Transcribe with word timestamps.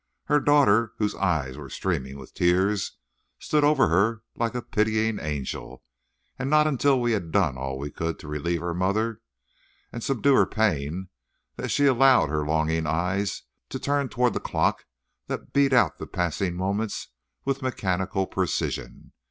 Her 0.25 0.39
daughter, 0.39 0.93
whose 0.97 1.13
eyes 1.13 1.57
were 1.59 1.69
streaming 1.69 2.17
with 2.17 2.33
tears, 2.33 2.93
stood 3.37 3.63
over 3.63 3.87
her 3.89 4.23
like 4.35 4.55
a 4.55 4.63
pitying 4.63 5.19
angel, 5.19 5.83
and 6.39 6.49
not 6.49 6.63
till 6.79 6.99
we 6.99 7.11
had 7.11 7.31
done 7.31 7.55
all 7.55 7.77
we 7.77 7.91
could 7.91 8.17
to 8.17 8.27
relieve 8.27 8.61
her 8.61 8.73
mother, 8.73 9.21
and 9.93 10.03
subdue 10.03 10.33
her 10.33 10.47
pain, 10.47 11.09
did 11.55 11.69
she 11.69 11.85
allow 11.85 12.25
her 12.25 12.43
longing 12.43 12.87
eyes 12.87 13.43
to 13.69 13.77
turn 13.77 14.09
toward 14.09 14.33
the 14.33 14.39
clock 14.39 14.85
that 15.27 15.53
beat 15.53 15.71
out 15.71 15.99
the 15.99 16.07
passing 16.07 16.55
moments 16.55 17.09
with 17.45 17.61
mechanical 17.61 18.25
precision. 18.25 19.11